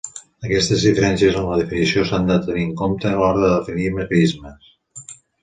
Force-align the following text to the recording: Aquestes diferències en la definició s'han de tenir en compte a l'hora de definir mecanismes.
Aquestes 0.47 0.85
diferències 0.87 1.37
en 1.41 1.45
la 1.49 1.59
definició 1.59 2.05
s'han 2.13 2.25
de 2.31 2.39
tenir 2.47 2.65
en 2.69 2.73
compte 2.81 3.11
a 3.11 3.21
l'hora 3.21 3.45
de 3.45 3.53
definir 3.53 3.93
mecanismes. 4.01 4.75